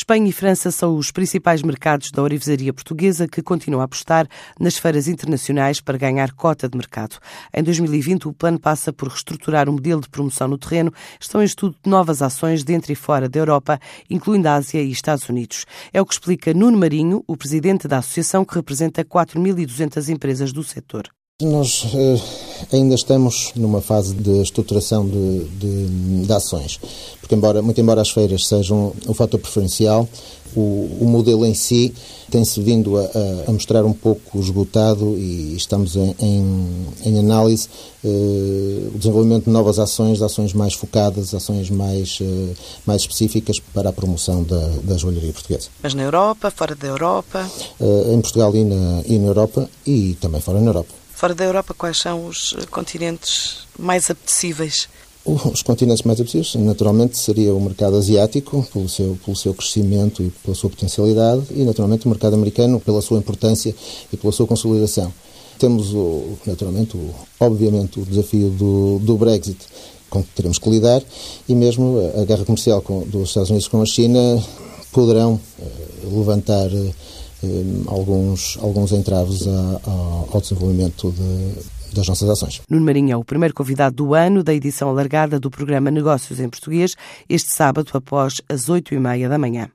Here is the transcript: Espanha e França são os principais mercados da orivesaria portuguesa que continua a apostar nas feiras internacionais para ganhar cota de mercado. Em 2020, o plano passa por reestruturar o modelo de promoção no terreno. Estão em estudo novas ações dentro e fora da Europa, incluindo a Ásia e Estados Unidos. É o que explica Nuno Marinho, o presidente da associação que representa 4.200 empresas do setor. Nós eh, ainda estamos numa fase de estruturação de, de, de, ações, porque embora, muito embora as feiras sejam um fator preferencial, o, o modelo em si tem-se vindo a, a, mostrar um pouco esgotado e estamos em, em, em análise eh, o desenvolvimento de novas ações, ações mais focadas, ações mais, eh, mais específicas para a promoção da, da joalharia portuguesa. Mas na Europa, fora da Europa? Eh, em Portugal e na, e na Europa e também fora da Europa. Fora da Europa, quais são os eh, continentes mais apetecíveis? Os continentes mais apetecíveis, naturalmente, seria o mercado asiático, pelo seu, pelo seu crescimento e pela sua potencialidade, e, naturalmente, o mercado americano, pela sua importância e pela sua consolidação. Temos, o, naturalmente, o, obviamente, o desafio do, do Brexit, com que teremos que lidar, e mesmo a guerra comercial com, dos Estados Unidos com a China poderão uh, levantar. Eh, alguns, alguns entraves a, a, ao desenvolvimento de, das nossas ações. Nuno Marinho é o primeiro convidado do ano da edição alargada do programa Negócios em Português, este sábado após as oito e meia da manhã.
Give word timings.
Espanha 0.00 0.30
e 0.30 0.32
França 0.32 0.70
são 0.70 0.96
os 0.96 1.10
principais 1.10 1.62
mercados 1.62 2.10
da 2.10 2.22
orivesaria 2.22 2.72
portuguesa 2.72 3.28
que 3.28 3.42
continua 3.42 3.82
a 3.82 3.84
apostar 3.84 4.26
nas 4.58 4.78
feiras 4.78 5.06
internacionais 5.06 5.78
para 5.78 5.98
ganhar 5.98 6.32
cota 6.32 6.66
de 6.66 6.74
mercado. 6.74 7.18
Em 7.52 7.62
2020, 7.62 8.26
o 8.26 8.32
plano 8.32 8.58
passa 8.58 8.94
por 8.94 9.08
reestruturar 9.08 9.68
o 9.68 9.72
modelo 9.74 10.00
de 10.00 10.08
promoção 10.08 10.48
no 10.48 10.56
terreno. 10.56 10.90
Estão 11.20 11.42
em 11.42 11.44
estudo 11.44 11.76
novas 11.84 12.22
ações 12.22 12.64
dentro 12.64 12.90
e 12.90 12.94
fora 12.94 13.28
da 13.28 13.38
Europa, 13.38 13.78
incluindo 14.08 14.48
a 14.48 14.54
Ásia 14.54 14.82
e 14.82 14.90
Estados 14.90 15.28
Unidos. 15.28 15.66
É 15.92 16.00
o 16.00 16.06
que 16.06 16.14
explica 16.14 16.54
Nuno 16.54 16.78
Marinho, 16.78 17.22
o 17.26 17.36
presidente 17.36 17.86
da 17.86 17.98
associação 17.98 18.42
que 18.42 18.54
representa 18.54 19.04
4.200 19.04 20.08
empresas 20.08 20.50
do 20.50 20.64
setor. 20.64 21.10
Nós 21.42 21.84
eh, 21.94 22.49
ainda 22.72 22.94
estamos 22.94 23.52
numa 23.56 23.80
fase 23.80 24.14
de 24.14 24.42
estruturação 24.42 25.06
de, 25.06 25.44
de, 25.44 26.26
de, 26.26 26.32
ações, 26.32 26.78
porque 27.20 27.34
embora, 27.34 27.62
muito 27.62 27.80
embora 27.80 28.00
as 28.00 28.10
feiras 28.10 28.46
sejam 28.46 28.92
um 29.08 29.14
fator 29.14 29.38
preferencial, 29.40 30.08
o, 30.54 30.98
o 31.00 31.04
modelo 31.04 31.46
em 31.46 31.54
si 31.54 31.94
tem-se 32.30 32.60
vindo 32.60 32.96
a, 32.96 33.10
a, 33.48 33.52
mostrar 33.52 33.84
um 33.84 33.92
pouco 33.92 34.38
esgotado 34.38 35.16
e 35.16 35.54
estamos 35.56 35.96
em, 35.96 36.14
em, 36.20 36.86
em 37.04 37.18
análise 37.18 37.68
eh, 38.04 38.88
o 38.94 38.98
desenvolvimento 38.98 39.44
de 39.44 39.50
novas 39.50 39.78
ações, 39.78 40.22
ações 40.22 40.52
mais 40.52 40.74
focadas, 40.74 41.34
ações 41.34 41.70
mais, 41.70 42.18
eh, 42.20 42.54
mais 42.86 43.02
específicas 43.02 43.58
para 43.74 43.90
a 43.90 43.92
promoção 43.92 44.42
da, 44.44 44.68
da 44.84 44.96
joalharia 44.96 45.32
portuguesa. 45.32 45.68
Mas 45.82 45.94
na 45.94 46.02
Europa, 46.02 46.50
fora 46.50 46.74
da 46.74 46.86
Europa? 46.86 47.48
Eh, 47.80 48.14
em 48.14 48.20
Portugal 48.20 48.54
e 48.54 48.64
na, 48.64 49.02
e 49.06 49.18
na 49.18 49.26
Europa 49.28 49.68
e 49.84 50.16
também 50.20 50.40
fora 50.40 50.60
da 50.60 50.66
Europa. 50.66 51.00
Fora 51.20 51.34
da 51.34 51.44
Europa, 51.44 51.74
quais 51.74 51.98
são 51.98 52.24
os 52.24 52.54
eh, 52.58 52.64
continentes 52.70 53.66
mais 53.78 54.10
apetecíveis? 54.10 54.88
Os 55.22 55.62
continentes 55.62 56.02
mais 56.02 56.18
apetecíveis, 56.18 56.54
naturalmente, 56.54 57.18
seria 57.18 57.52
o 57.52 57.60
mercado 57.60 57.96
asiático, 57.96 58.66
pelo 58.72 58.88
seu, 58.88 59.18
pelo 59.22 59.36
seu 59.36 59.52
crescimento 59.52 60.22
e 60.22 60.30
pela 60.30 60.54
sua 60.54 60.70
potencialidade, 60.70 61.44
e, 61.50 61.62
naturalmente, 61.62 62.06
o 62.06 62.08
mercado 62.08 62.32
americano, 62.32 62.80
pela 62.80 63.02
sua 63.02 63.18
importância 63.18 63.74
e 64.10 64.16
pela 64.16 64.32
sua 64.32 64.46
consolidação. 64.46 65.12
Temos, 65.58 65.92
o, 65.92 66.38
naturalmente, 66.46 66.96
o, 66.96 67.14
obviamente, 67.38 68.00
o 68.00 68.06
desafio 68.06 68.48
do, 68.48 68.98
do 69.00 69.18
Brexit, 69.18 69.58
com 70.08 70.22
que 70.22 70.30
teremos 70.30 70.58
que 70.58 70.70
lidar, 70.70 71.02
e 71.46 71.54
mesmo 71.54 71.98
a 72.18 72.24
guerra 72.24 72.46
comercial 72.46 72.80
com, 72.80 73.02
dos 73.02 73.28
Estados 73.28 73.50
Unidos 73.50 73.68
com 73.68 73.82
a 73.82 73.84
China 73.84 74.42
poderão 74.90 75.38
uh, 75.58 76.18
levantar. 76.18 76.70
Eh, 76.72 76.92
alguns, 77.86 78.58
alguns 78.60 78.92
entraves 78.92 79.46
a, 79.46 79.80
a, 79.86 79.90
ao 80.32 80.40
desenvolvimento 80.40 81.12
de, 81.12 81.94
das 81.94 82.08
nossas 82.08 82.28
ações. 82.28 82.62
Nuno 82.68 82.84
Marinho 82.84 83.12
é 83.12 83.16
o 83.16 83.24
primeiro 83.24 83.54
convidado 83.54 83.96
do 83.96 84.14
ano 84.14 84.42
da 84.42 84.54
edição 84.54 84.88
alargada 84.88 85.38
do 85.38 85.50
programa 85.50 85.90
Negócios 85.90 86.40
em 86.40 86.48
Português, 86.48 86.96
este 87.28 87.50
sábado 87.52 87.90
após 87.94 88.40
as 88.48 88.68
oito 88.68 88.94
e 88.94 88.98
meia 88.98 89.28
da 89.28 89.38
manhã. 89.38 89.68